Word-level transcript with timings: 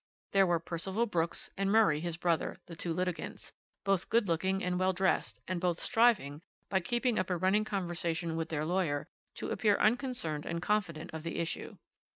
There 0.31 0.47
were 0.47 0.59
Percival 0.59 1.05
Brooks 1.05 1.51
and 1.55 1.71
Murray 1.71 1.99
his 1.99 2.17
brother, 2.17 2.57
the 2.65 2.75
two 2.75 2.91
litigants, 2.91 3.53
both 3.83 4.09
good 4.09 4.27
looking 4.27 4.63
and 4.63 4.79
well 4.79 4.93
dressed, 4.93 5.39
and 5.47 5.61
both 5.61 5.79
striving, 5.79 6.41
by 6.69 6.79
keeping 6.79 7.19
up 7.19 7.29
a 7.29 7.37
running 7.37 7.65
conversation 7.65 8.35
with 8.35 8.49
their 8.49 8.65
lawyer, 8.65 9.07
to 9.35 9.51
appear 9.51 9.77
unconcerned 9.77 10.47
and 10.47 10.59
confident 10.59 11.11
of 11.13 11.21
the 11.21 11.37
issue. 11.37 11.77